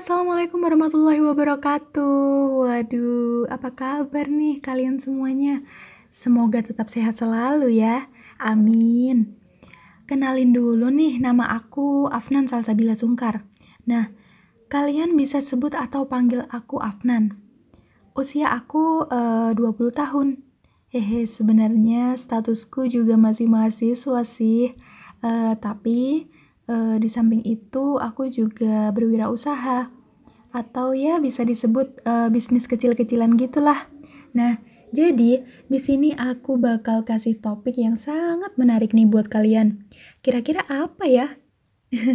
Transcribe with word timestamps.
assalamualaikum 0.00 0.64
warahmatullahi 0.64 1.20
wabarakatuh. 1.20 2.64
Waduh, 2.64 3.44
apa 3.52 3.68
kabar 3.76 4.32
nih 4.32 4.56
kalian 4.56 4.96
semuanya? 4.96 5.60
Semoga 6.08 6.64
tetap 6.64 6.88
sehat 6.88 7.20
selalu 7.20 7.84
ya. 7.84 8.08
Amin. 8.40 9.36
Kenalin 10.08 10.56
dulu 10.56 10.88
nih, 10.88 11.20
nama 11.20 11.52
aku 11.52 12.08
Afnan 12.08 12.48
Salsabila 12.48 12.96
Sungkar. 12.96 13.44
Nah, 13.84 14.08
kalian 14.72 15.20
bisa 15.20 15.44
sebut 15.44 15.76
atau 15.76 16.08
panggil 16.08 16.48
aku 16.48 16.80
Afnan. 16.80 17.36
Usia 18.16 18.56
aku 18.56 19.04
eh, 19.04 19.52
uh, 19.52 19.52
20 19.52 20.00
tahun. 20.00 20.40
Hehe, 20.88 21.28
sebenarnya 21.28 22.16
statusku 22.16 22.88
juga 22.88 23.20
masih 23.20 23.52
mahasiswa 23.52 24.24
sih. 24.24 24.72
Uh, 25.20 25.52
tapi 25.60 26.24
uh, 26.70 26.96
di 27.02 27.10
samping 27.10 27.42
itu 27.42 27.98
aku 27.98 28.30
juga 28.30 28.94
berwirausaha 28.94 29.90
atau 30.50 30.94
ya 30.94 31.18
bisa 31.18 31.42
disebut 31.42 32.02
uh, 32.06 32.30
bisnis 32.30 32.70
kecil-kecilan 32.70 33.34
gitulah. 33.34 33.90
Nah, 34.30 34.62
jadi 34.90 35.46
di 35.46 35.78
sini 35.78 36.14
aku 36.14 36.58
bakal 36.58 37.06
kasih 37.06 37.38
topik 37.38 37.78
yang 37.78 37.94
sangat 37.94 38.54
menarik 38.58 38.90
nih 38.94 39.06
buat 39.06 39.30
kalian. 39.30 39.86
Kira-kira 40.22 40.66
apa 40.66 41.06
ya? 41.06 41.38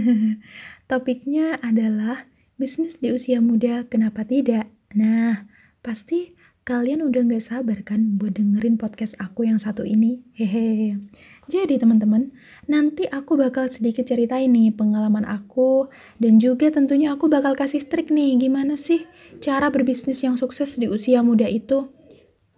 Topiknya 0.91 1.59
adalah 1.63 2.27
bisnis 2.59 2.99
di 2.99 3.11
usia 3.11 3.39
muda, 3.39 3.87
kenapa 3.87 4.27
tidak? 4.27 4.71
Nah, 4.95 5.47
pasti 5.83 6.35
kalian 6.65 7.05
udah 7.05 7.29
gak 7.29 7.45
sabar 7.45 7.85
kan 7.85 8.17
buat 8.17 8.41
dengerin 8.41 8.81
podcast 8.81 9.13
aku 9.21 9.45
yang 9.45 9.61
satu 9.61 9.85
ini? 9.85 10.25
Hehehe. 10.33 10.97
Jadi 11.45 11.77
teman-teman, 11.77 12.33
nanti 12.65 13.05
aku 13.05 13.37
bakal 13.37 13.69
sedikit 13.69 14.09
ceritain 14.09 14.49
nih 14.49 14.73
pengalaman 14.73 15.29
aku 15.29 15.93
dan 16.17 16.41
juga 16.41 16.73
tentunya 16.73 17.13
aku 17.13 17.29
bakal 17.29 17.53
kasih 17.53 17.85
trik 17.85 18.09
nih 18.09 18.41
gimana 18.41 18.81
sih 18.81 19.05
cara 19.45 19.69
berbisnis 19.69 20.25
yang 20.25 20.41
sukses 20.41 20.73
di 20.73 20.89
usia 20.89 21.21
muda 21.21 21.45
itu. 21.45 21.93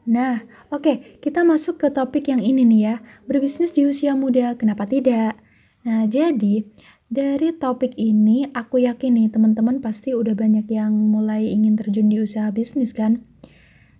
Nah, 0.08 0.48
oke, 0.72 0.88
okay, 0.88 0.96
kita 1.20 1.44
masuk 1.44 1.76
ke 1.84 1.92
topik 1.92 2.32
yang 2.32 2.40
ini 2.40 2.64
nih 2.64 2.80
ya. 2.80 2.96
Berbisnis 3.28 3.76
di 3.76 3.84
usia 3.84 4.16
muda, 4.16 4.56
kenapa 4.56 4.88
tidak? 4.88 5.36
Nah, 5.84 6.08
jadi 6.08 6.64
dari 7.12 7.52
topik 7.60 7.92
ini 8.00 8.48
aku 8.56 8.88
yakin 8.88 9.20
nih 9.20 9.28
teman-teman 9.36 9.84
pasti 9.84 10.16
udah 10.16 10.32
banyak 10.32 10.64
yang 10.72 10.96
mulai 10.96 11.52
ingin 11.52 11.76
terjun 11.76 12.08
di 12.08 12.24
usaha 12.24 12.48
bisnis 12.56 12.96
kan? 12.96 13.28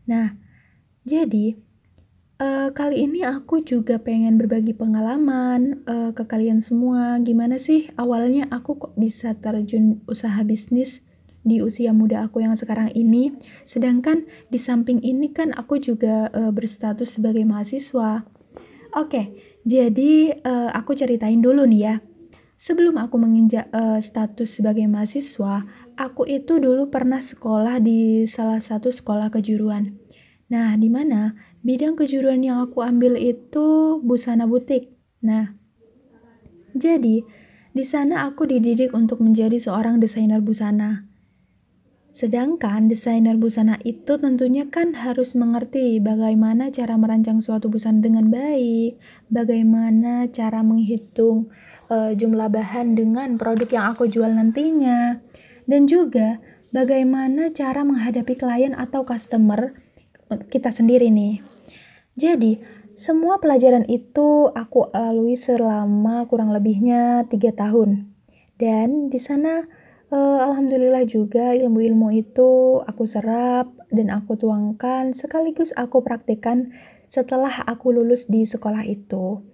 Nah, 0.08 0.40
jadi 1.04 1.60
uh, 2.40 2.72
kali 2.72 3.04
ini 3.06 3.28
aku 3.28 3.62
juga 3.62 4.00
pengen 4.00 4.40
berbagi 4.40 4.72
pengalaman 4.72 5.84
uh, 5.84 6.12
ke 6.16 6.24
kalian 6.24 6.64
semua. 6.64 7.20
Gimana 7.22 7.60
sih 7.60 7.92
awalnya 8.00 8.48
aku 8.50 8.80
kok 8.80 8.94
bisa 8.96 9.36
terjun 9.36 10.02
usaha 10.08 10.40
bisnis 10.48 11.04
di 11.48 11.64
usia 11.64 11.96
muda 11.96 12.28
aku 12.28 12.44
yang 12.44 12.56
sekarang 12.56 12.92
ini. 12.96 13.36
Sedangkan 13.64 14.28
di 14.52 14.60
samping 14.60 15.04
ini 15.04 15.32
kan 15.32 15.52
aku 15.56 15.80
juga 15.80 16.32
uh, 16.32 16.52
berstatus 16.52 17.20
sebagai 17.20 17.44
mahasiswa. 17.44 18.24
Oke, 18.96 19.36
jadi 19.68 20.40
uh, 20.44 20.72
aku 20.72 20.96
ceritain 20.96 21.44
dulu 21.44 21.68
nih 21.68 21.82
ya. 21.84 21.96
Sebelum 22.58 22.98
aku 22.98 23.22
menginjak 23.22 23.70
uh, 23.70 24.02
status 24.02 24.58
sebagai 24.58 24.90
mahasiswa, 24.90 25.62
aku 25.98 26.30
itu 26.30 26.62
dulu 26.62 26.94
pernah 26.94 27.20
sekolah 27.20 27.82
di 27.82 28.24
salah 28.30 28.62
satu 28.62 28.94
sekolah 28.94 29.34
kejuruan. 29.34 29.98
Nah, 30.48 30.78
di 30.80 30.88
mana 30.88 31.36
bidang 31.66 32.00
kejuruan 32.00 32.40
yang 32.46 32.64
aku 32.64 32.86
ambil 32.86 33.20
itu 33.20 34.00
busana 34.06 34.48
butik. 34.48 34.96
Nah, 35.20 35.58
jadi 36.72 37.26
di 37.74 37.84
sana 37.84 38.30
aku 38.30 38.48
dididik 38.48 38.96
untuk 38.96 39.20
menjadi 39.20 39.60
seorang 39.60 40.00
desainer 40.00 40.40
busana. 40.40 41.10
Sedangkan 42.18 42.90
desainer 42.90 43.38
busana 43.38 43.78
itu 43.86 44.18
tentunya 44.18 44.66
kan 44.66 44.98
harus 44.98 45.38
mengerti 45.38 46.02
bagaimana 46.02 46.74
cara 46.74 46.98
merancang 46.98 47.46
suatu 47.46 47.70
busana 47.70 48.02
dengan 48.02 48.34
baik, 48.34 48.98
bagaimana 49.30 50.26
cara 50.34 50.66
menghitung 50.66 51.54
uh, 51.94 52.18
jumlah 52.18 52.50
bahan 52.50 52.98
dengan 52.98 53.38
produk 53.38 53.70
yang 53.70 53.86
aku 53.94 54.10
jual 54.10 54.34
nantinya, 54.34 55.22
dan 55.68 55.86
juga 55.86 56.40
bagaimana 56.72 57.52
cara 57.52 57.84
menghadapi 57.84 58.34
klien 58.40 58.74
atau 58.74 59.04
customer 59.04 59.76
kita 60.52 60.72
sendiri 60.72 61.08
nih. 61.12 61.44
Jadi, 62.18 62.60
semua 62.98 63.38
pelajaran 63.38 63.86
itu 63.86 64.50
aku 64.52 64.90
lalui 64.90 65.38
selama 65.38 66.26
kurang 66.26 66.50
lebihnya 66.50 67.30
tiga 67.30 67.54
tahun. 67.54 68.10
Dan 68.58 69.14
di 69.14 69.22
sana, 69.22 69.70
uh, 70.10 70.40
alhamdulillah 70.42 71.06
juga 71.06 71.54
ilmu-ilmu 71.54 72.10
itu 72.18 72.82
aku 72.84 73.06
serap 73.06 73.70
dan 73.94 74.10
aku 74.10 74.34
tuangkan 74.36 75.14
sekaligus 75.14 75.72
aku 75.78 76.02
praktekkan 76.02 76.74
setelah 77.06 77.64
aku 77.70 77.94
lulus 77.94 78.26
di 78.26 78.44
sekolah 78.44 78.84
itu. 78.84 79.46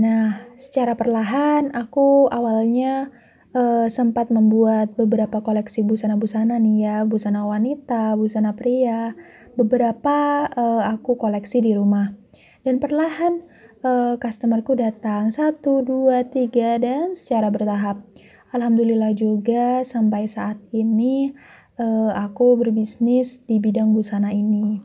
Nah, 0.00 0.48
secara 0.56 0.96
perlahan 0.96 1.76
aku 1.76 2.32
awalnya 2.32 3.12
uh, 3.54 3.86
sempat 3.90 4.30
membuat 4.30 4.94
beberapa 4.94 5.42
koleksi 5.42 5.82
busana-busana 5.82 6.58
nih 6.58 6.76
ya, 6.86 6.96
busana 7.06 7.46
wanita, 7.46 8.14
busana 8.14 8.54
pria, 8.54 9.14
beberapa 9.58 10.46
uh, 10.50 10.82
aku 10.90 11.18
koleksi 11.18 11.62
di 11.62 11.74
rumah. 11.74 12.14
Dan 12.62 12.78
perlahan 12.78 13.42
uh, 13.82 14.14
customerku 14.20 14.76
datang 14.76 15.32
satu, 15.32 15.80
dua, 15.80 16.26
tiga 16.28 16.76
dan 16.78 17.16
secara 17.16 17.48
bertahap. 17.48 18.04
Alhamdulillah 18.50 19.14
juga 19.14 19.86
sampai 19.86 20.26
saat 20.26 20.58
ini 20.74 21.30
uh, 21.78 22.10
aku 22.14 22.58
berbisnis 22.58 23.40
di 23.46 23.62
bidang 23.62 23.94
busana 23.94 24.34
ini. 24.34 24.82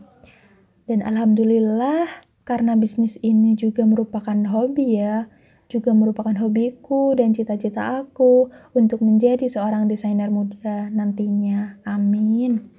Dan 0.86 1.02
alhamdulillah 1.02 2.30
karena 2.46 2.78
bisnis 2.78 3.18
ini 3.26 3.58
juga 3.58 3.82
merupakan 3.90 4.38
hobi 4.53 5.02
ya, 5.02 5.26
juga 5.66 5.92
merupakan 5.98 6.34
hobiku 6.38 7.18
dan 7.18 7.34
cita-cita 7.34 8.06
aku 8.06 8.53
untuk 8.78 9.02
menjadi 9.02 9.50
seorang 9.50 9.90
desainer 9.90 10.30
muda 10.30 10.90
nantinya. 10.94 11.81
Amin. 11.88 12.70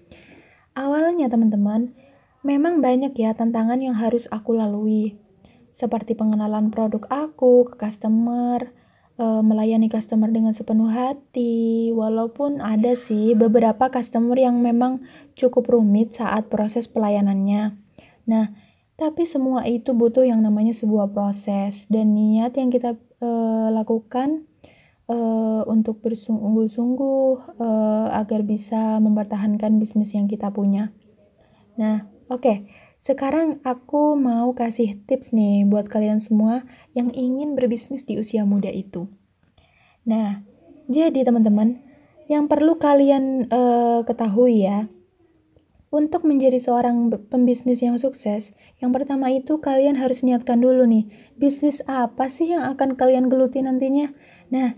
Awalnya 0.77 1.27
teman-teman, 1.33 1.97
memang 2.47 2.85
banyak 2.85 3.17
ya 3.17 3.35
tantangan 3.35 3.81
yang 3.83 3.97
harus 3.97 4.31
aku 4.31 4.55
lalui. 4.55 5.19
Seperti 5.77 6.17
pengenalan 6.17 6.73
produk 6.73 7.05
aku 7.09 7.69
ke 7.69 7.75
customer, 7.81 8.71
uh, 9.21 9.43
melayani 9.45 9.89
customer 9.89 10.29
dengan 10.29 10.53
sepenuh 10.53 10.89
hati. 10.89 11.91
Walaupun 11.93 12.61
ada 12.61 12.95
sih 12.97 13.33
beberapa 13.37 13.89
customer 13.89 14.37
yang 14.37 14.61
memang 14.61 15.05
cukup 15.37 15.69
rumit 15.69 16.17
saat 16.17 16.49
proses 16.49 16.89
pelayanannya. 16.89 17.77
Nah, 18.29 18.53
tapi 18.97 19.29
semua 19.29 19.69
itu 19.69 19.93
butuh 19.93 20.25
yang 20.25 20.41
namanya 20.41 20.73
sebuah 20.73 21.13
proses 21.13 21.85
dan 21.93 22.17
niat 22.17 22.57
yang 22.57 22.73
kita 22.73 22.97
uh, 23.21 23.69
lakukan 23.73 24.49
uh, 25.09 25.63
untuk 25.69 26.01
bersungguh-sungguh 26.01 27.61
uh, 27.61 28.09
agar 28.17 28.41
bisa 28.43 28.97
mempertahankan 28.99 29.77
bisnis 29.77 30.17
yang 30.17 30.27
kita 30.27 30.49
punya. 30.49 30.97
Nah, 31.77 32.09
oke. 32.33 32.43
Okay. 32.43 32.59
Sekarang 32.97 33.63
aku 33.63 34.19
mau 34.19 34.51
kasih 34.51 34.99
tips 35.07 35.31
nih 35.31 35.63
buat 35.63 35.87
kalian 35.87 36.19
semua 36.19 36.67
yang 36.91 37.15
ingin 37.15 37.55
berbisnis 37.55 38.03
di 38.03 38.19
usia 38.19 38.43
muda 38.43 38.67
itu. 38.67 39.07
Nah, 40.03 40.43
jadi 40.91 41.23
teman-teman, 41.23 41.87
yang 42.27 42.51
perlu 42.51 42.83
kalian 42.83 43.47
uh, 43.47 44.03
ketahui 44.03 44.67
ya, 44.67 44.91
untuk 45.95 46.27
menjadi 46.27 46.59
seorang 46.59 47.15
pembisnis 47.31 47.79
yang 47.81 47.97
sukses, 47.97 48.51
yang 48.83 48.91
pertama 48.91 49.31
itu 49.31 49.63
kalian 49.63 49.95
harus 49.97 50.27
niatkan 50.27 50.59
dulu 50.59 50.83
nih, 50.85 51.07
bisnis 51.39 51.81
apa 51.87 52.27
sih 52.27 52.51
yang 52.51 52.67
akan 52.67 52.99
kalian 52.99 53.31
geluti 53.31 53.63
nantinya? 53.63 54.11
Nah, 54.51 54.75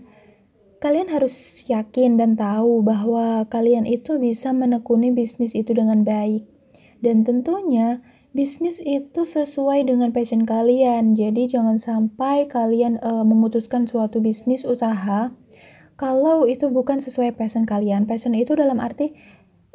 kalian 0.79 1.11
harus 1.11 1.65
yakin 1.67 2.15
dan 2.15 2.39
tahu 2.39 2.85
bahwa 2.85 3.43
kalian 3.51 3.83
itu 3.83 4.15
bisa 4.21 4.55
menekuni 4.55 5.11
bisnis 5.11 5.51
itu 5.57 5.75
dengan 5.75 6.07
baik. 6.07 6.47
Dan 6.99 7.23
tentunya 7.27 8.03
bisnis 8.31 8.79
itu 8.83 9.25
sesuai 9.25 9.87
dengan 9.87 10.15
passion 10.15 10.47
kalian. 10.47 11.15
Jadi 11.15 11.51
jangan 11.51 11.81
sampai 11.81 12.47
kalian 12.47 12.99
uh, 13.03 13.23
memutuskan 13.27 13.87
suatu 13.87 14.23
bisnis 14.23 14.63
usaha 14.63 15.31
kalau 15.99 16.47
itu 16.47 16.71
bukan 16.71 17.03
sesuai 17.03 17.35
passion 17.35 17.67
kalian. 17.67 18.07
Passion 18.07 18.31
itu 18.31 18.55
dalam 18.55 18.79
arti 18.79 19.11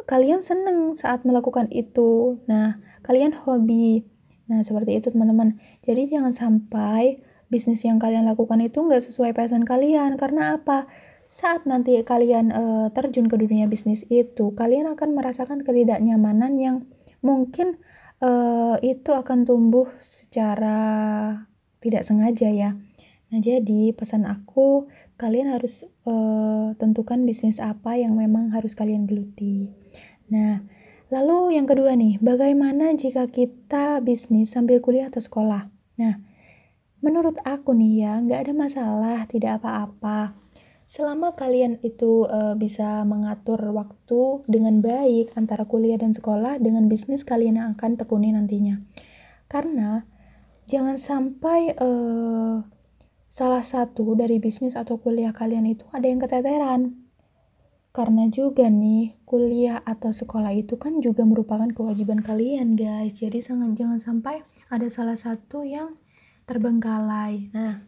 kalian 0.05 0.41
seneng 0.45 0.97
saat 0.97 1.25
melakukan 1.25 1.69
itu. 1.73 2.41
Nah, 2.49 2.81
kalian 3.05 3.37
hobi. 3.45 4.05
Nah, 4.49 4.61
seperti 4.61 5.01
itu 5.01 5.09
teman-teman. 5.12 5.56
Jadi 5.85 6.09
jangan 6.12 6.33
sampai 6.37 7.21
bisnis 7.49 7.85
yang 7.85 7.97
kalian 8.01 8.29
lakukan 8.29 8.61
itu 8.61 8.85
nggak 8.85 9.05
sesuai 9.05 9.33
passion 9.33 9.65
kalian. 9.65 10.17
Karena 10.21 10.61
apa? 10.61 10.89
Saat 11.33 11.67
nanti 11.67 11.99
kalian 12.06 12.55
uh, 12.55 12.87
terjun 12.95 13.27
ke 13.27 13.35
dunia 13.35 13.67
bisnis 13.67 14.06
itu, 14.06 14.55
kalian 14.55 14.87
akan 14.95 15.19
merasakan 15.19 15.67
ketidaknyamanan 15.67 16.61
yang 16.62 16.77
mungkin 17.25 17.83
uh, 18.23 18.79
itu 18.85 19.11
akan 19.11 19.43
tumbuh 19.43 19.91
secara 19.99 20.79
tidak 21.83 22.06
sengaja 22.06 22.49
ya. 22.53 22.71
Nah, 23.33 23.43
jadi 23.43 23.91
pesan 23.97 24.31
aku, 24.31 24.87
kalian 25.15 25.55
harus 25.55 25.87
uh, 26.07 26.75
tentukan 26.75 27.23
bisnis 27.23 27.63
apa 27.63 27.95
yang 27.95 28.19
memang 28.19 28.51
harus 28.51 28.75
kalian 28.75 29.07
geluti. 29.07 29.71
Nah, 30.31 30.67
lalu 31.13 31.55
yang 31.55 31.71
kedua 31.71 31.95
nih, 31.95 32.19
bagaimana 32.19 32.91
jika 32.99 33.31
kita 33.31 34.03
bisnis 34.03 34.51
sambil 34.51 34.83
kuliah 34.83 35.07
atau 35.07 35.23
sekolah? 35.23 35.71
Nah, 36.01 36.19
menurut 36.99 37.39
aku 37.47 37.71
nih 37.77 38.09
ya, 38.09 38.13
nggak 38.19 38.41
ada 38.49 38.53
masalah, 38.57 39.19
tidak 39.31 39.63
apa-apa. 39.63 40.35
Selama 40.85 41.33
kalian 41.33 41.81
itu 41.81 42.29
uh, 42.29 42.53
bisa 42.59 43.07
mengatur 43.09 43.59
waktu 43.73 44.45
dengan 44.51 44.85
baik 44.85 45.33
antara 45.33 45.65
kuliah 45.65 45.97
dan 45.97 46.13
sekolah 46.13 46.61
dengan 46.61 46.91
bisnis 46.93 47.25
kalian 47.25 47.57
yang 47.57 47.69
akan 47.79 47.97
tekuni 47.97 48.35
nantinya. 48.35 48.83
Karena 49.49 50.05
jangan 50.69 51.01
sampai 51.01 51.73
uh, 51.79 52.74
salah 53.35 53.67
satu 53.67 54.15
dari 54.15 54.39
bisnis 54.39 54.79
atau 54.79 55.03
kuliah 55.03 55.35
kalian 55.35 55.67
itu 55.67 55.83
ada 55.91 56.07
yang 56.07 56.23
keteteran. 56.23 57.03
Karena 57.91 58.31
juga 58.31 58.71
nih, 58.71 59.19
kuliah 59.27 59.83
atau 59.83 60.15
sekolah 60.15 60.55
itu 60.55 60.79
kan 60.79 61.03
juga 61.03 61.27
merupakan 61.27 61.67
kewajiban 61.67 62.23
kalian, 62.23 62.79
guys. 62.79 63.19
Jadi 63.19 63.43
sangat 63.43 63.75
jangan 63.75 63.99
sampai 63.99 64.47
ada 64.71 64.87
salah 64.87 65.19
satu 65.19 65.67
yang 65.67 65.99
terbengkalai. 66.47 67.51
Nah, 67.55 67.83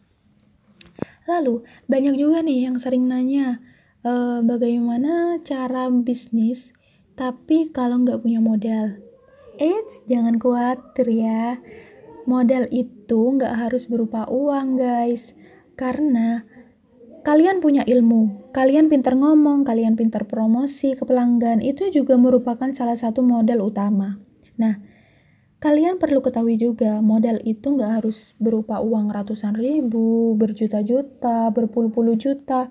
lalu 1.30 1.62
banyak 1.86 2.18
juga 2.18 2.42
nih 2.42 2.70
yang 2.70 2.78
sering 2.78 3.06
nanya 3.06 3.62
e, 4.06 4.42
bagaimana 4.46 5.42
cara 5.42 5.90
bisnis 5.90 6.70
tapi 7.18 7.70
kalau 7.74 8.02
nggak 8.02 8.22
punya 8.22 8.38
modal. 8.38 9.02
Eits, 9.56 10.04
jangan 10.06 10.38
khawatir 10.38 11.08
ya 11.10 11.58
modal 12.26 12.68
itu 12.74 13.38
nggak 13.38 13.54
harus 13.66 13.88
berupa 13.88 14.26
uang 14.28 14.76
guys 14.76 15.32
karena 15.78 16.44
kalian 17.26 17.58
punya 17.58 17.82
ilmu, 17.82 18.54
kalian 18.54 18.86
pintar 18.86 19.18
ngomong, 19.18 19.66
kalian 19.66 19.98
pintar 19.98 20.30
promosi 20.30 20.94
ke 20.94 21.02
pelanggan, 21.02 21.58
itu 21.58 21.90
juga 21.90 22.14
merupakan 22.14 22.70
salah 22.70 22.94
satu 22.94 23.18
modal 23.26 23.66
utama. 23.66 24.22
Nah, 24.54 24.78
kalian 25.58 25.98
perlu 25.98 26.22
ketahui 26.22 26.54
juga, 26.54 27.02
modal 27.02 27.42
itu 27.42 27.66
nggak 27.74 27.98
harus 27.98 28.38
berupa 28.38 28.78
uang 28.78 29.10
ratusan 29.10 29.58
ribu, 29.58 30.38
berjuta-juta, 30.38 31.50
berpuluh-puluh 31.50 32.14
juta, 32.14 32.70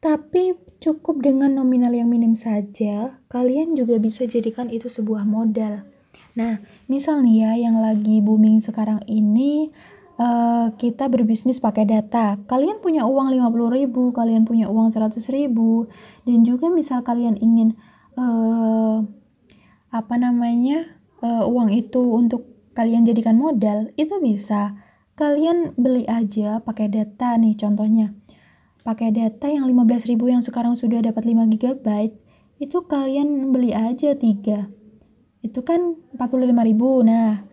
tapi 0.00 0.56
cukup 0.80 1.20
dengan 1.20 1.52
nominal 1.52 1.92
yang 1.92 2.08
minim 2.08 2.32
saja, 2.32 3.20
kalian 3.28 3.76
juga 3.76 4.00
bisa 4.00 4.24
jadikan 4.24 4.72
itu 4.72 4.88
sebuah 4.88 5.28
modal. 5.28 5.84
Nah, 6.40 6.56
misal 6.88 7.20
nih 7.20 7.44
ya 7.44 7.52
yang 7.68 7.84
lagi 7.84 8.24
booming 8.24 8.64
sekarang 8.64 9.04
ini 9.04 9.68
uh, 10.16 10.72
kita 10.72 11.12
berbisnis 11.12 11.60
pakai 11.60 11.84
data. 11.84 12.40
Kalian 12.48 12.80
punya 12.80 13.04
uang 13.04 13.28
50 13.28 13.76
ribu, 13.76 14.08
kalian 14.16 14.48
punya 14.48 14.72
uang 14.72 14.88
100 14.88 15.20
ribu, 15.36 15.92
dan 16.24 16.40
juga 16.40 16.72
misal 16.72 17.04
kalian 17.04 17.36
ingin 17.36 17.76
uh, 18.16 19.04
apa 19.92 20.14
namanya 20.16 20.88
uh, 21.20 21.44
uang 21.44 21.76
itu 21.76 22.00
untuk 22.00 22.48
kalian 22.72 23.04
jadikan 23.04 23.36
modal, 23.36 23.92
itu 24.00 24.16
bisa. 24.24 24.80
Kalian 25.20 25.76
beli 25.76 26.08
aja 26.08 26.64
pakai 26.64 26.88
data 26.88 27.36
nih 27.36 27.52
contohnya. 27.52 28.16
Pakai 28.80 29.12
data 29.12 29.44
yang 29.44 29.68
15 29.68 30.08
ribu 30.08 30.32
yang 30.32 30.40
sekarang 30.40 30.72
sudah 30.72 31.04
dapat 31.04 31.28
5 31.28 31.52
GB, 31.52 32.16
itu 32.64 32.80
kalian 32.88 33.52
beli 33.52 33.76
aja 33.76 34.16
3 34.16 34.79
itu 35.40 35.60
kan 35.64 35.96
45 36.16 36.68
ribu 36.68 37.00
nah 37.00 37.44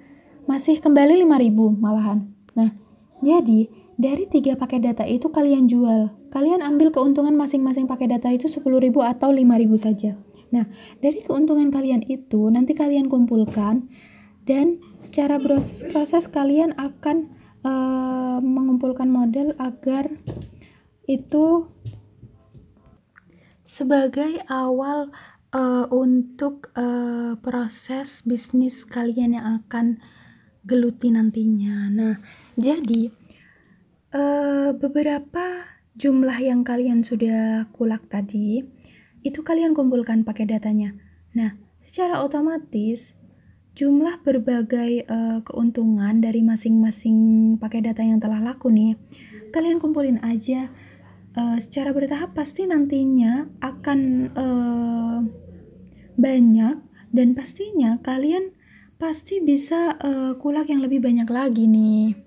masih 0.48 0.80
kembali 0.80 1.28
5 1.28 1.44
ribu 1.44 1.76
malahan. 1.76 2.32
Nah 2.56 2.72
jadi 3.20 3.68
dari 4.00 4.30
tiga 4.30 4.56
pakai 4.56 4.80
data 4.80 5.04
itu 5.04 5.28
kalian 5.28 5.68
jual. 5.68 6.14
Kalian 6.32 6.64
ambil 6.64 6.94
keuntungan 6.94 7.34
masing-masing 7.36 7.90
pakai 7.90 8.08
data 8.08 8.32
itu 8.32 8.48
10 8.48 8.64
ribu 8.80 9.04
atau 9.04 9.34
5 9.34 9.44
ribu 9.60 9.76
saja. 9.76 10.16
Nah 10.52 10.72
dari 11.04 11.20
keuntungan 11.20 11.68
kalian 11.68 12.08
itu 12.08 12.48
nanti 12.48 12.72
kalian 12.72 13.12
kumpulkan 13.12 13.92
dan 14.48 14.80
secara 14.96 15.36
proses 15.36 15.84
proses 15.92 16.32
kalian 16.32 16.72
akan 16.80 17.36
uh, 17.68 18.40
mengumpulkan 18.40 19.12
model 19.12 19.52
agar 19.60 20.08
itu 21.08 21.68
sebagai 23.68 24.40
awal 24.48 25.12
uh, 25.58 25.86
untuk 25.90 26.70
uh, 26.78 27.34
proses 27.42 28.22
bisnis 28.22 28.86
kalian 28.86 29.34
yang 29.34 29.66
akan 29.66 29.98
geluti 30.68 31.10
nantinya. 31.10 31.90
Nah, 31.90 32.16
jadi 32.54 33.10
uh, 34.14 34.78
beberapa 34.78 35.66
jumlah 35.98 36.38
yang 36.38 36.62
kalian 36.62 37.02
sudah 37.02 37.66
kulak 37.74 38.06
tadi 38.06 38.62
itu 39.26 39.40
kalian 39.42 39.74
kumpulkan 39.74 40.22
pakai 40.22 40.46
datanya. 40.46 40.94
Nah, 41.34 41.58
secara 41.82 42.22
otomatis 42.22 43.18
jumlah 43.74 44.22
berbagai 44.22 45.06
uh, 45.10 45.42
keuntungan 45.42 46.22
dari 46.22 46.42
masing-masing 46.46 47.18
pakai 47.58 47.82
data 47.82 48.06
yang 48.06 48.22
telah 48.22 48.42
laku 48.42 48.70
nih, 48.70 48.98
kalian 49.50 49.82
kumpulin 49.82 50.22
aja 50.22 50.70
uh, 51.38 51.58
secara 51.62 51.94
bertahap 51.94 52.34
pasti 52.34 52.66
nantinya 52.66 53.50
akan 53.62 54.00
uh, 54.34 55.20
banyak 56.18 56.82
dan 57.14 57.38
pastinya 57.38 58.02
kalian 58.02 58.52
pasti 58.98 59.38
bisa 59.40 59.94
uh, 60.02 60.34
kulak 60.42 60.68
yang 60.74 60.82
lebih 60.82 61.00
banyak 61.00 61.30
lagi 61.30 61.70
nih. 61.70 62.18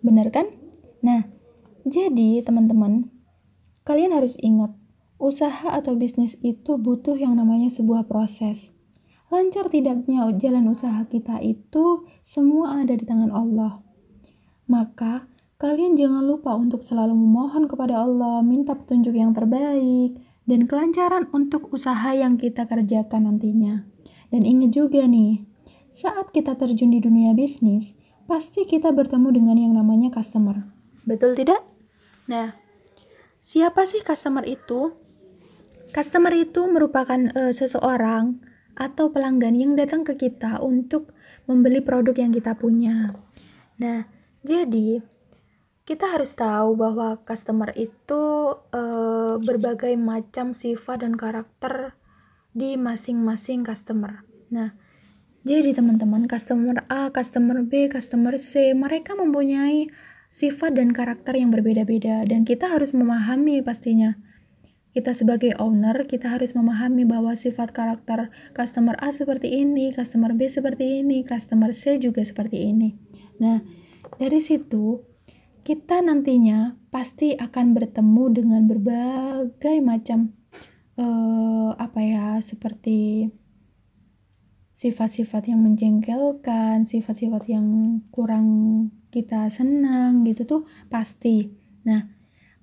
Bener 0.00 0.32
kan? 0.32 0.48
Nah, 1.04 1.28
jadi 1.84 2.40
teman-teman, 2.40 3.12
kalian 3.84 4.16
harus 4.16 4.36
ingat, 4.40 4.72
usaha 5.20 5.76
atau 5.76 5.92
bisnis 5.96 6.40
itu 6.40 6.80
butuh 6.80 7.16
yang 7.20 7.36
namanya 7.36 7.68
sebuah 7.68 8.08
proses. 8.08 8.72
Lancar 9.28 9.68
tidaknya 9.70 10.26
jalan 10.40 10.72
usaha 10.72 11.04
kita 11.06 11.38
itu 11.44 12.08
semua 12.24 12.82
ada 12.82 12.96
di 12.96 13.04
tangan 13.04 13.30
Allah. 13.30 13.84
Maka, 14.66 15.28
kalian 15.60 15.94
jangan 15.94 16.24
lupa 16.24 16.56
untuk 16.56 16.80
selalu 16.80 17.12
memohon 17.14 17.68
kepada 17.68 18.00
Allah, 18.00 18.40
minta 18.40 18.72
petunjuk 18.72 19.12
yang 19.12 19.36
terbaik, 19.36 20.18
dan 20.48 20.68
kelancaran 20.68 21.28
untuk 21.32 21.72
usaha 21.72 22.12
yang 22.12 22.40
kita 22.40 22.64
kerjakan 22.68 23.28
nantinya. 23.28 23.84
Dan 24.30 24.46
ingat 24.46 24.76
juga 24.76 25.04
nih, 25.04 25.44
saat 25.90 26.30
kita 26.30 26.54
terjun 26.54 26.94
di 26.94 27.02
dunia 27.02 27.34
bisnis, 27.34 27.92
pasti 28.30 28.62
kita 28.62 28.94
bertemu 28.94 29.28
dengan 29.34 29.56
yang 29.58 29.74
namanya 29.74 30.14
customer. 30.14 30.70
Betul 31.02 31.34
tidak? 31.34 31.66
Nah, 32.30 32.54
siapa 33.42 33.82
sih 33.90 34.00
customer 34.06 34.46
itu? 34.46 34.94
Customer 35.90 36.30
itu 36.30 36.70
merupakan 36.70 37.18
uh, 37.34 37.50
seseorang 37.50 38.38
atau 38.78 39.10
pelanggan 39.10 39.58
yang 39.58 39.74
datang 39.74 40.06
ke 40.06 40.14
kita 40.14 40.62
untuk 40.62 41.10
membeli 41.50 41.82
produk 41.82 42.14
yang 42.14 42.30
kita 42.30 42.54
punya. 42.54 43.18
Nah, 43.82 44.06
jadi 44.46 45.02
kita 45.90 46.06
harus 46.06 46.38
tahu 46.38 46.78
bahwa 46.78 47.18
customer 47.26 47.74
itu 47.74 48.54
uh, 48.54 49.34
berbagai 49.42 49.98
macam 49.98 50.54
sifat 50.54 51.02
dan 51.02 51.18
karakter 51.18 51.98
di 52.54 52.78
masing-masing 52.78 53.66
customer. 53.66 54.22
Nah, 54.54 54.78
jadi 55.42 55.74
teman-teman, 55.74 56.30
customer 56.30 56.86
A, 56.86 57.10
customer 57.10 57.66
B, 57.66 57.90
customer 57.90 58.38
C, 58.38 58.70
mereka 58.70 59.18
mempunyai 59.18 59.90
sifat 60.30 60.78
dan 60.78 60.94
karakter 60.94 61.34
yang 61.34 61.50
berbeda-beda 61.50 62.22
dan 62.22 62.46
kita 62.46 62.70
harus 62.70 62.94
memahami 62.94 63.58
pastinya. 63.58 64.14
Kita 64.94 65.10
sebagai 65.10 65.58
owner, 65.58 66.06
kita 66.06 66.30
harus 66.38 66.54
memahami 66.54 67.02
bahwa 67.02 67.34
sifat 67.34 67.74
karakter 67.74 68.30
customer 68.54 68.94
A 69.02 69.10
seperti 69.10 69.58
ini, 69.58 69.90
customer 69.90 70.38
B 70.38 70.46
seperti 70.46 71.02
ini, 71.02 71.26
customer 71.26 71.74
C 71.74 71.98
juga 71.98 72.22
seperti 72.22 72.70
ini. 72.70 72.94
Nah, 73.42 73.58
dari 74.22 74.38
situ 74.38 75.09
kita 75.62 76.00
nantinya 76.00 76.76
pasti 76.90 77.36
akan 77.36 77.72
bertemu 77.76 78.24
dengan 78.32 78.62
berbagai 78.66 79.76
macam 79.84 80.34
uh, 80.98 81.72
apa 81.76 82.00
ya 82.02 82.26
seperti 82.42 83.30
sifat-sifat 84.80 85.52
yang 85.52 85.60
menjengkelkan, 85.60 86.88
sifat-sifat 86.88 87.52
yang 87.52 88.00
kurang 88.08 88.48
kita 89.12 89.52
senang 89.52 90.24
gitu 90.24 90.48
tuh 90.48 90.62
pasti. 90.88 91.52
Nah, 91.84 92.08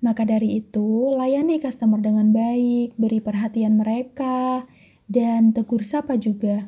maka 0.02 0.26
dari 0.26 0.58
itu 0.58 1.14
layani 1.14 1.62
customer 1.62 2.02
dengan 2.02 2.34
baik, 2.34 2.98
beri 2.98 3.22
perhatian 3.22 3.78
mereka 3.78 4.66
dan 5.06 5.54
tegur 5.54 5.86
sapa 5.86 6.18
juga. 6.18 6.66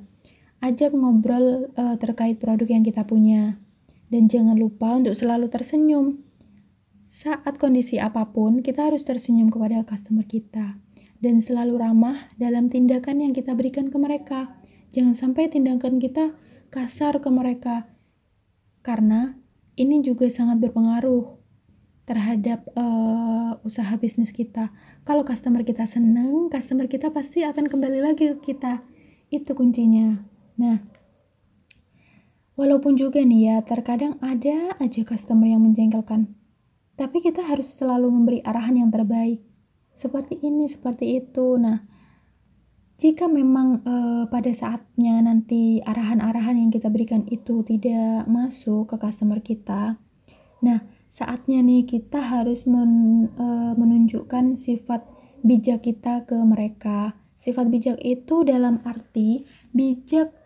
Ajak 0.63 0.95
ngobrol 0.95 1.73
uh, 1.75 1.97
terkait 1.99 2.39
produk 2.39 2.71
yang 2.71 2.87
kita 2.87 3.03
punya. 3.03 3.59
Dan 4.11 4.27
jangan 4.27 4.59
lupa 4.59 4.99
untuk 4.99 5.15
selalu 5.15 5.47
tersenyum. 5.47 6.21
Saat 7.07 7.59
kondisi 7.63 8.03
apa 8.03 8.35
pun, 8.35 8.63
kita 8.63 8.91
harus 8.91 9.07
tersenyum 9.07 9.51
kepada 9.51 9.87
customer 9.87 10.27
kita 10.27 10.79
dan 11.21 11.39
selalu 11.39 11.79
ramah 11.79 12.33
dalam 12.41 12.73
tindakan 12.73 13.23
yang 13.23 13.33
kita 13.37 13.53
berikan 13.53 13.93
ke 13.93 13.97
mereka. 14.01 14.59
Jangan 14.91 15.15
sampai 15.15 15.47
tindakan 15.47 16.03
kita 16.03 16.35
kasar 16.75 17.23
ke 17.23 17.29
mereka, 17.31 17.87
karena 18.83 19.39
ini 19.79 20.03
juga 20.03 20.27
sangat 20.27 20.59
berpengaruh 20.59 21.39
terhadap 22.09 22.67
uh, 22.75 23.63
usaha 23.63 23.95
bisnis 23.95 24.35
kita. 24.35 24.75
Kalau 25.07 25.23
customer 25.23 25.63
kita 25.63 25.87
senang, 25.87 26.51
customer 26.51 26.91
kita 26.91 27.15
pasti 27.15 27.47
akan 27.47 27.71
kembali 27.71 28.03
lagi 28.03 28.35
ke 28.35 28.55
kita. 28.55 28.83
Itu 29.31 29.55
kuncinya. 29.55 30.27
Nah, 30.59 30.83
walaupun 32.61 33.01
juga 33.01 33.25
nih 33.25 33.49
ya, 33.49 33.57
terkadang 33.65 34.21
ada 34.21 34.77
aja 34.77 35.01
customer 35.01 35.49
yang 35.49 35.65
menjengkelkan. 35.65 36.37
Tapi 37.01 37.25
kita 37.25 37.41
harus 37.41 37.73
selalu 37.73 38.13
memberi 38.13 38.45
arahan 38.45 38.77
yang 38.77 38.93
terbaik. 38.93 39.41
Seperti 39.97 40.37
ini, 40.45 40.69
seperti 40.69 41.17
itu. 41.17 41.57
Nah, 41.57 41.81
jika 43.01 43.33
memang 43.33 43.81
uh, 43.89 44.29
pada 44.29 44.53
saatnya 44.53 45.25
nanti 45.25 45.81
arahan-arahan 45.81 46.61
yang 46.61 46.69
kita 46.69 46.93
berikan 46.93 47.25
itu 47.33 47.65
tidak 47.65 48.29
masuk 48.29 48.93
ke 48.93 48.97
customer 49.01 49.41
kita, 49.41 49.97
nah 50.61 50.85
saatnya 51.09 51.65
nih 51.65 51.89
kita 51.89 52.21
harus 52.21 52.69
men, 52.69 53.25
uh, 53.41 53.73
menunjukkan 53.73 54.53
sifat 54.53 55.09
bijak 55.41 55.89
kita 55.89 56.29
ke 56.29 56.37
mereka. 56.45 57.17
Sifat 57.41 57.73
bijak 57.73 57.97
itu 58.05 58.45
dalam 58.45 58.85
arti 58.85 59.49
bijak 59.73 60.37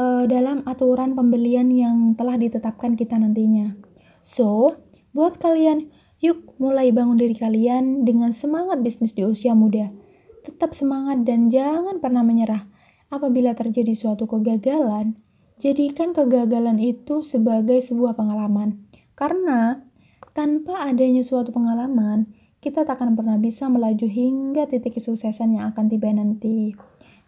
uh, 0.00 0.24
dalam 0.24 0.64
aturan 0.64 1.12
pembelian 1.12 1.68
yang 1.68 2.16
telah 2.16 2.40
ditetapkan 2.40 2.96
kita 2.96 3.20
nantinya. 3.20 3.76
So, 4.24 4.80
buat 5.12 5.36
kalian, 5.36 5.92
yuk 6.24 6.56
mulai 6.56 6.88
bangun 6.88 7.20
diri 7.20 7.36
kalian 7.36 8.08
dengan 8.08 8.32
semangat 8.32 8.80
bisnis 8.80 9.12
di 9.12 9.28
usia 9.28 9.52
muda. 9.52 9.92
Tetap 10.40 10.72
semangat 10.72 11.28
dan 11.28 11.52
jangan 11.52 12.00
pernah 12.00 12.24
menyerah. 12.24 12.64
Apabila 13.12 13.52
terjadi 13.52 13.92
suatu 13.92 14.24
kegagalan, 14.24 15.18
jadikan 15.60 16.16
kegagalan 16.16 16.80
itu 16.80 17.20
sebagai 17.20 17.82
sebuah 17.84 18.16
pengalaman. 18.16 18.86
Karena 19.18 19.84
tanpa 20.32 20.88
adanya 20.88 21.20
suatu 21.20 21.50
pengalaman, 21.52 22.30
kita 22.62 22.86
tak 22.86 23.00
akan 23.00 23.18
pernah 23.18 23.36
bisa 23.36 23.66
melaju 23.66 24.06
hingga 24.06 24.68
titik 24.70 24.96
kesuksesan 24.96 25.58
yang 25.58 25.74
akan 25.74 25.90
tiba 25.90 26.12
nanti. 26.12 26.76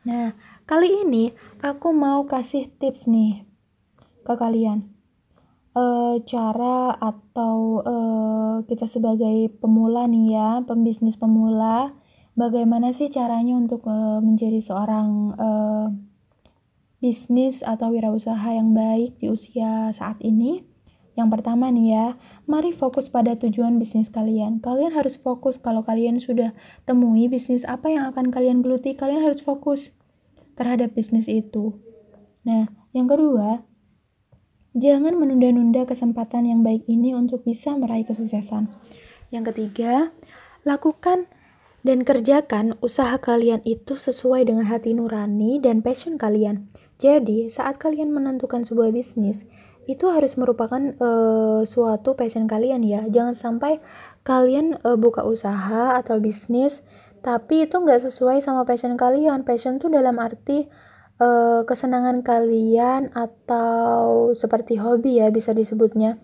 Nah, 0.03 0.35
kali 0.73 1.05
ini 1.05 1.37
aku 1.61 1.93
mau 1.93 2.25
kasih 2.25 2.73
tips 2.81 3.05
nih 3.05 3.45
ke 4.25 4.33
kalian. 4.41 4.89
E, 5.77 5.85
cara 6.25 6.97
atau 6.97 7.85
e, 7.85 7.97
kita 8.65 8.89
sebagai 8.89 9.53
pemula 9.61 10.09
nih 10.09 10.33
ya, 10.33 10.51
pembisnis 10.65 11.21
pemula, 11.21 11.93
bagaimana 12.41 12.97
sih 12.97 13.13
caranya 13.13 13.53
untuk 13.53 13.85
e, 13.85 13.97
menjadi 14.25 14.65
seorang 14.65 15.37
e, 15.37 15.49
bisnis 17.05 17.61
atau 17.61 17.93
wirausaha 17.93 18.57
yang 18.57 18.73
baik 18.73 19.21
di 19.21 19.29
usia 19.29 19.93
saat 19.93 20.25
ini? 20.25 20.65
Yang 21.21 21.29
pertama 21.37 21.69
nih 21.69 21.89
ya, 21.93 22.07
mari 22.49 22.73
fokus 22.73 23.13
pada 23.13 23.37
tujuan 23.37 23.77
bisnis 23.77 24.09
kalian. 24.09 24.65
Kalian 24.65 24.97
harus 24.97 25.21
fokus 25.21 25.61
kalau 25.61 25.85
kalian 25.85 26.17
sudah 26.17 26.57
temui 26.89 27.29
bisnis 27.29 27.69
apa 27.69 27.93
yang 27.93 28.09
akan 28.09 28.33
kalian 28.33 28.65
geluti, 28.65 28.97
kalian 28.97 29.21
harus 29.21 29.45
fokus 29.45 29.93
terhadap 30.55 30.93
bisnis 30.93 31.31
itu. 31.31 31.79
Nah, 32.43 32.69
yang 32.93 33.07
kedua, 33.09 33.65
jangan 34.75 35.15
menunda-nunda 35.17 35.87
kesempatan 35.87 36.49
yang 36.49 36.61
baik 36.61 36.83
ini 36.89 37.15
untuk 37.15 37.47
bisa 37.47 37.77
meraih 37.79 38.05
kesuksesan. 38.05 38.69
Yang 39.33 39.55
ketiga, 39.55 40.11
lakukan 40.67 41.31
dan 41.83 42.07
kerjakan 42.07 42.79
usaha 42.79 43.19
kalian 43.19 43.65
itu 43.67 43.99
sesuai 43.99 44.47
dengan 44.47 44.71
hati 44.71 44.95
nurani 44.95 45.59
dan 45.59 45.83
passion 45.83 46.15
kalian. 46.15 46.71
Jadi, 46.99 47.51
saat 47.51 47.83
kalian 47.83 48.15
menentukan 48.15 48.63
sebuah 48.63 48.95
bisnis, 48.95 49.49
itu 49.91 50.07
harus 50.07 50.39
merupakan 50.39 50.79
uh, 51.03 51.67
suatu 51.67 52.15
passion 52.15 52.47
kalian 52.47 52.87
ya 52.87 53.03
jangan 53.11 53.35
sampai 53.35 53.83
kalian 54.23 54.79
uh, 54.87 54.95
buka 54.95 55.27
usaha 55.27 55.99
atau 55.99 56.23
bisnis 56.23 56.87
tapi 57.23 57.71
itu 57.71 57.79
nggak 57.79 58.03
sesuai 58.03 58.43
sama 58.43 58.67
passion 58.67 58.99
kalian. 58.99 59.47
Passion 59.47 59.79
tuh 59.79 59.89
dalam 59.89 60.19
arti 60.19 60.67
uh, 61.23 61.63
kesenangan 61.63 62.27
kalian 62.27 63.15
atau 63.15 64.35
seperti 64.35 64.83
hobi 64.83 65.23
ya 65.23 65.31
bisa 65.31 65.55
disebutnya. 65.55 66.19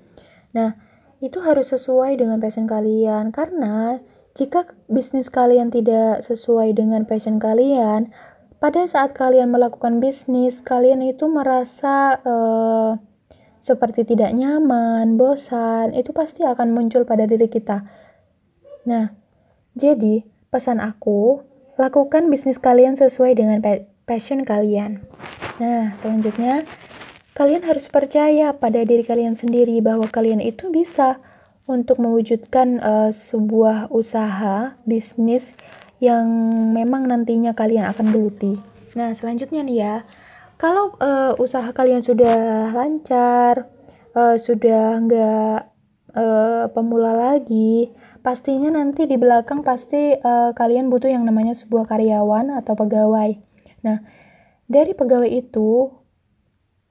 Nah 0.52 0.74
itu 1.22 1.38
harus 1.42 1.70
sesuai 1.70 2.18
dengan 2.18 2.42
passion 2.42 2.66
kalian. 2.66 3.30
Karena 3.30 4.02
jika 4.34 4.66
bisnis 4.90 5.30
kalian 5.30 5.70
tidak 5.70 6.26
sesuai 6.26 6.74
dengan 6.74 7.06
passion 7.06 7.38
kalian 7.38 8.10
pada 8.58 8.82
saat 8.90 9.14
kalian 9.14 9.54
melakukan 9.54 10.02
bisnis 10.02 10.66
kalian 10.66 10.98
itu 11.06 11.30
merasa 11.30 12.18
uh, 12.26 12.98
seperti 13.62 14.02
tidak 14.02 14.34
nyaman, 14.34 15.14
bosan, 15.14 15.94
itu 15.94 16.10
pasti 16.10 16.42
akan 16.42 16.74
muncul 16.74 17.06
pada 17.06 17.26
diri 17.26 17.46
kita. 17.46 17.86
Nah, 18.86 19.14
jadi 19.76 20.37
pesan 20.48 20.80
aku, 20.80 21.44
lakukan 21.76 22.26
bisnis 22.32 22.58
kalian 22.58 22.96
sesuai 22.96 23.38
dengan 23.38 23.60
passion 24.08 24.42
kalian. 24.42 25.04
Nah, 25.60 25.92
selanjutnya, 25.94 26.64
kalian 27.36 27.62
harus 27.68 27.86
percaya 27.86 28.56
pada 28.56 28.82
diri 28.82 29.04
kalian 29.06 29.36
sendiri 29.36 29.78
bahwa 29.84 30.08
kalian 30.08 30.42
itu 30.42 30.72
bisa 30.72 31.20
untuk 31.68 32.00
mewujudkan 32.00 32.80
uh, 32.80 33.10
sebuah 33.12 33.92
usaha 33.92 34.74
bisnis 34.88 35.52
yang 36.00 36.26
memang 36.72 37.04
nantinya 37.04 37.52
kalian 37.52 37.84
akan 37.90 38.10
geluti. 38.10 38.56
Nah, 38.96 39.12
selanjutnya 39.12 39.60
nih 39.62 39.78
ya, 39.78 39.94
kalau 40.58 40.96
uh, 40.98 41.36
usaha 41.38 41.68
kalian 41.70 42.02
sudah 42.02 42.72
lancar, 42.72 43.68
uh, 44.16 44.34
sudah 44.34 44.98
nggak 45.04 45.77
uh, 46.14 46.70
pemula 46.72 47.12
lagi, 47.12 47.92
pastinya 48.24 48.72
nanti 48.72 49.04
di 49.04 49.16
belakang 49.20 49.60
pasti 49.60 50.14
uh, 50.16 50.54
kalian 50.56 50.88
butuh 50.88 51.10
yang 51.10 51.24
namanya 51.26 51.52
sebuah 51.52 51.88
karyawan 51.88 52.54
atau 52.56 52.72
pegawai. 52.78 53.36
Nah, 53.84 54.04
dari 54.68 54.92
pegawai 54.96 55.28
itu 55.28 55.92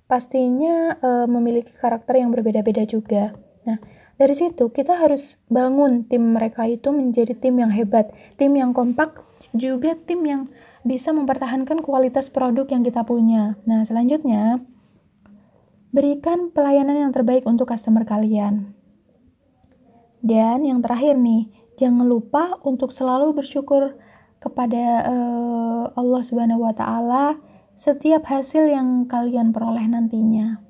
pastinya 0.07 0.97
uh, 0.97 1.25
memiliki 1.29 1.73
karakter 1.75 2.21
yang 2.21 2.29
berbeda-beda 2.29 2.85
juga. 2.85 3.35
Nah, 3.67 3.77
dari 4.17 4.33
situ 4.33 4.71
kita 4.71 4.97
harus 4.97 5.37
bangun 5.51 6.07
tim 6.07 6.33
mereka 6.33 6.65
itu 6.65 6.89
menjadi 6.89 7.37
tim 7.37 7.59
yang 7.59 7.69
hebat, 7.69 8.09
tim 8.39 8.55
yang 8.55 8.73
kompak, 8.73 9.21
juga 9.53 9.97
tim 9.97 10.23
yang 10.25 10.41
bisa 10.87 11.11
mempertahankan 11.11 11.83
kualitas 11.83 12.31
produk 12.31 12.65
yang 12.71 12.81
kita 12.85 13.03
punya. 13.03 13.59
Nah, 13.67 13.83
selanjutnya, 13.83 14.63
berikan 15.91 16.53
pelayanan 16.53 17.09
yang 17.09 17.11
terbaik 17.11 17.43
untuk 17.43 17.67
customer 17.67 18.07
kalian. 18.07 18.76
Dan 20.21 20.65
yang 20.65 20.79
terakhir 20.81 21.17
nih, 21.17 21.49
jangan 21.77 22.05
lupa 22.05 22.57
untuk 22.65 22.89
selalu 22.89 23.37
bersyukur 23.37 23.97
kepada 24.37 25.05
uh, 25.05 25.83
Allah 25.93 26.21
Subhanahu 26.21 26.65
wa 26.65 26.73
taala 26.73 27.37
setiap 27.77 28.25
hasil 28.25 28.69
yang 28.69 29.05
kalian 29.05 29.53
peroleh 29.53 29.85
nantinya. 29.85 30.61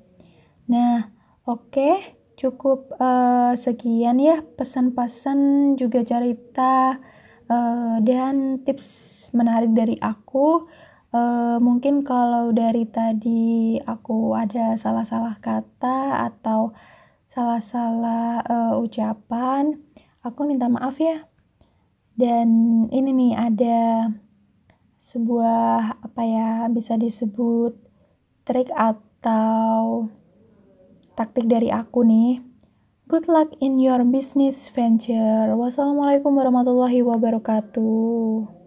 Nah, 0.68 1.08
oke, 1.48 1.72
okay, 1.72 2.18
cukup 2.38 2.92
uh, 3.02 3.56
sekian 3.58 4.22
ya 4.22 4.44
pesan-pesan 4.44 5.74
juga 5.74 6.06
cerita 6.06 7.00
uh, 7.50 7.96
dan 8.04 8.62
tips 8.62 9.28
menarik 9.34 9.74
dari 9.74 9.98
aku 9.98 10.70
uh, 11.10 11.58
mungkin 11.58 12.06
kalau 12.06 12.54
dari 12.54 12.86
tadi 12.86 13.80
aku 13.82 14.38
ada 14.38 14.78
salah-salah 14.78 15.42
kata 15.42 16.30
atau 16.30 16.76
salah-salah 17.38 18.42
uh, 18.50 18.74
ucapan 18.82 19.78
aku 20.26 20.42
minta 20.42 20.66
maaf 20.66 20.98
ya 20.98 21.22
dan 22.18 22.50
ini 22.90 23.14
nih 23.14 23.34
ada 23.38 24.10
sebuah 24.98 26.02
apa 26.02 26.22
ya 26.26 26.66
bisa 26.66 26.98
disebut 26.98 27.78
trik 28.42 28.74
atau 28.74 30.10
taktik 31.14 31.46
dari 31.46 31.70
aku 31.70 32.02
nih 32.02 32.42
Good 33.08 33.24
luck 33.24 33.56
in 33.64 33.80
your 33.80 34.04
business 34.04 34.68
venture. 34.68 35.56
Wassalamualaikum 35.56 36.28
warahmatullahi 36.28 37.00
wabarakatuh. 37.00 38.57